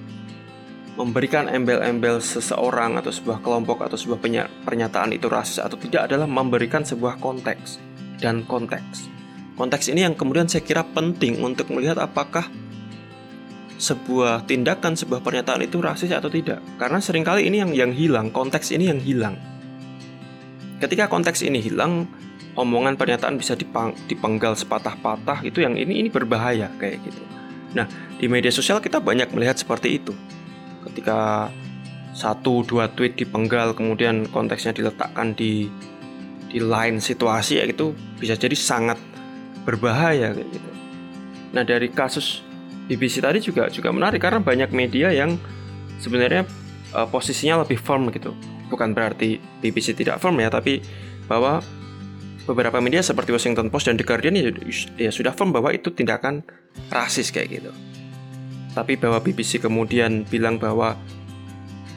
memberikan 0.93 1.49
embel-embel 1.49 2.21
seseorang 2.21 3.01
atau 3.01 3.09
sebuah 3.09 3.41
kelompok 3.41 3.81
atau 3.89 3.97
sebuah 3.97 4.21
pernyataan 4.69 5.17
itu 5.17 5.27
rasis 5.27 5.59
atau 5.65 5.81
tidak 5.81 6.13
adalah 6.13 6.29
memberikan 6.29 6.85
sebuah 6.85 7.17
konteks 7.17 7.81
dan 8.21 8.45
konteks. 8.45 9.09
Konteks 9.57 9.89
ini 9.89 10.05
yang 10.05 10.15
kemudian 10.17 10.49
saya 10.49 10.65
kira 10.65 10.85
penting 10.85 11.41
untuk 11.41 11.73
melihat 11.73 11.97
apakah 12.01 12.45
sebuah 13.81 14.47
tindakan, 14.47 14.95
sebuah 14.95 15.25
pernyataan 15.25 15.65
itu 15.65 15.81
rasis 15.83 16.13
atau 16.13 16.31
tidak. 16.31 16.63
Karena 16.77 17.01
sering 17.03 17.25
kali 17.25 17.49
ini 17.49 17.65
yang 17.65 17.73
yang 17.73 17.93
hilang, 17.93 18.29
konteks 18.31 18.71
ini 18.71 18.93
yang 18.93 19.01
hilang. 19.01 19.35
Ketika 20.83 21.07
konteks 21.07 21.47
ini 21.47 21.63
hilang, 21.63 22.11
omongan 22.59 22.99
pernyataan 22.99 23.39
bisa 23.39 23.55
dipang, 23.55 23.95
dipenggal 24.11 24.59
sepatah-patah 24.59 25.47
itu 25.47 25.63
yang 25.63 25.79
ini 25.79 26.03
ini 26.03 26.09
berbahaya 26.11 26.75
kayak 26.83 26.99
gitu. 27.07 27.23
Nah, 27.79 27.87
di 28.19 28.27
media 28.27 28.51
sosial 28.51 28.83
kita 28.83 28.99
banyak 28.99 29.31
melihat 29.31 29.55
seperti 29.55 30.03
itu. 30.03 30.11
Ketika 30.83 31.47
satu 32.19 32.67
dua 32.67 32.91
tweet 32.91 33.15
dipenggal 33.15 33.79
kemudian 33.79 34.27
konteksnya 34.29 34.75
diletakkan 34.75 35.33
di 35.39 35.71
di 36.51 36.59
lain 36.61 37.01
situasi 37.01 37.63
ya 37.63 37.65
itu 37.65 37.97
bisa 38.21 38.37
jadi 38.37 38.53
sangat 38.53 38.99
berbahaya 39.63 40.35
kayak 40.35 40.51
gitu. 40.51 40.71
Nah, 41.55 41.63
dari 41.63 41.95
kasus 41.95 42.43
BBC 42.91 43.23
tadi 43.23 43.39
juga 43.39 43.71
juga 43.71 43.95
menarik 43.95 44.19
karena 44.19 44.43
banyak 44.43 44.75
media 44.75 45.15
yang 45.15 45.39
sebenarnya 46.03 46.43
uh, 46.93 47.07
posisinya 47.07 47.63
lebih 47.63 47.79
firm 47.79 48.11
gitu. 48.11 48.35
Bukan 48.73 48.97
berarti 48.97 49.37
BBC 49.61 49.93
tidak 49.93 50.17
firm 50.25 50.41
ya, 50.41 50.49
tapi 50.49 50.81
bahwa 51.29 51.61
beberapa 52.49 52.81
media 52.81 53.05
seperti 53.05 53.31
Washington 53.31 53.69
Post 53.69 53.93
dan 53.93 54.01
The 54.01 54.05
Guardian 54.09 54.35
ya, 54.35 54.49
ya 54.97 55.13
sudah 55.13 55.37
firm 55.37 55.53
bahwa 55.53 55.69
itu 55.71 55.93
tindakan 55.93 56.41
rasis 56.89 57.29
kayak 57.29 57.61
gitu. 57.61 57.73
Tapi 58.73 58.97
bahwa 58.97 59.21
BBC 59.21 59.61
kemudian 59.61 60.25
bilang 60.25 60.57
bahwa 60.57 60.97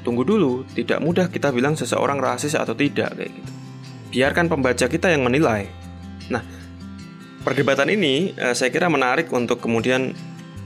tunggu 0.04 0.28
dulu, 0.28 0.68
tidak 0.76 1.00
mudah 1.00 1.32
kita 1.32 1.56
bilang 1.56 1.80
seseorang 1.80 2.20
rasis 2.20 2.54
atau 2.54 2.76
tidak 2.76 3.16
kayak 3.16 3.32
gitu. 3.32 3.52
Biarkan 4.12 4.52
pembaca 4.52 4.86
kita 4.86 5.08
yang 5.08 5.24
menilai. 5.24 5.72
Nah, 6.28 6.44
perdebatan 7.48 7.90
ini 7.94 8.36
eh, 8.36 8.54
saya 8.58 8.70
kira 8.70 8.92
menarik 8.92 9.32
untuk 9.32 9.64
kemudian 9.64 10.12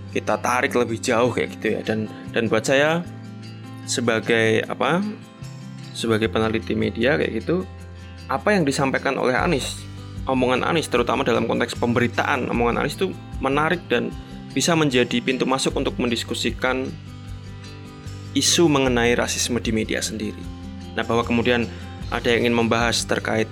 kita 0.09 0.41
tarik 0.41 0.73
lebih 0.73 0.97
jauh 0.97 1.29
kayak 1.29 1.59
gitu 1.59 1.77
ya 1.77 1.81
dan 1.85 2.09
dan 2.33 2.49
buat 2.49 2.65
saya 2.65 3.05
sebagai 3.85 4.65
apa 4.65 5.05
sebagai 5.99 6.31
peneliti 6.31 6.79
media 6.79 7.19
kayak 7.19 7.43
gitu 7.43 7.67
apa 8.29 8.53
yang 8.53 8.63
disampaikan 8.63 9.17
oleh 9.17 9.33
Anies, 9.33 9.81
omongan 10.29 10.61
Anies 10.61 10.87
terutama 10.87 11.25
dalam 11.25 11.49
konteks 11.49 11.75
pemberitaan, 11.75 12.47
omongan 12.47 12.85
Anies 12.85 12.95
itu 12.95 13.11
menarik 13.41 13.81
dan 13.89 14.13
bisa 14.53 14.77
menjadi 14.77 15.17
pintu 15.19 15.49
masuk 15.49 15.75
untuk 15.75 15.97
mendiskusikan 15.97 16.87
isu 18.37 18.69
mengenai 18.69 19.17
rasisme 19.17 19.57
di 19.57 19.73
media 19.73 19.99
sendiri. 19.99 20.39
Nah, 20.93 21.01
bahwa 21.01 21.25
kemudian 21.25 21.65
ada 22.13 22.29
yang 22.29 22.45
ingin 22.45 22.55
membahas 22.65 23.01
terkait 23.05 23.49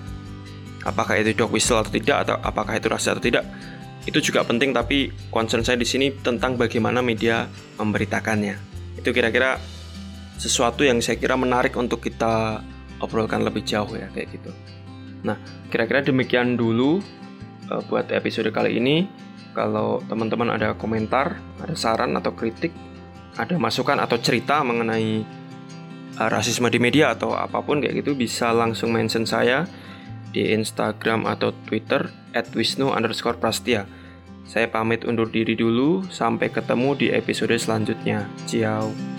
apakah 0.86 1.18
itu 1.18 1.34
dog 1.34 1.50
whistle 1.50 1.82
atau 1.82 1.90
tidak 1.90 2.30
atau 2.30 2.38
apakah 2.46 2.78
itu 2.78 2.88
rasis 2.90 3.18
atau 3.18 3.22
tidak, 3.22 3.46
itu 4.06 4.22
juga 4.22 4.46
penting 4.46 4.72
tapi 4.72 5.10
concern 5.34 5.66
saya 5.66 5.76
di 5.76 5.90
sini 5.90 6.14
tentang 6.22 6.54
bagaimana 6.54 7.02
media 7.02 7.50
memberitakannya. 7.82 8.56
Itu 9.02 9.10
kira-kira 9.10 9.58
sesuatu 10.38 10.86
yang 10.86 11.02
saya 11.02 11.18
kira 11.18 11.34
menarik 11.34 11.74
untuk 11.76 12.06
kita 12.06 12.62
obrolkan 13.02 13.42
lebih 13.42 13.66
jauh 13.66 13.90
ya 13.94 14.10
kayak 14.14 14.38
gitu. 14.38 14.54
Nah, 15.26 15.38
kira-kira 15.74 16.06
demikian 16.06 16.56
dulu 16.56 17.02
uh, 17.70 17.82
buat 17.90 18.10
episode 18.14 18.54
kali 18.54 18.78
ini. 18.78 19.10
Kalau 19.58 20.06
teman-teman 20.06 20.54
ada 20.54 20.78
komentar, 20.78 21.42
ada 21.58 21.74
saran 21.74 22.14
atau 22.14 22.30
kritik, 22.38 22.70
ada 23.42 23.58
masukan 23.58 23.98
atau 23.98 24.22
cerita 24.22 24.62
mengenai 24.62 25.26
uh, 26.22 26.30
rasisme 26.30 26.70
di 26.70 26.78
media 26.78 27.18
atau 27.18 27.34
apa 27.34 27.66
pun 27.66 27.82
kayak 27.82 28.06
gitu 28.06 28.14
bisa 28.14 28.54
langsung 28.54 28.94
mention 28.94 29.26
saya 29.26 29.66
di 30.30 30.54
Instagram 30.54 31.26
atau 31.26 31.50
Twitter 31.66 32.14
@wisnu_prastia. 32.54 33.90
Saya 34.48 34.72
pamit 34.72 35.04
undur 35.04 35.28
diri 35.28 35.60
dulu, 35.60 36.08
sampai 36.08 36.48
ketemu 36.48 36.90
di 36.96 37.08
episode 37.12 37.58
selanjutnya. 37.58 38.30
Ciao. 38.48 39.17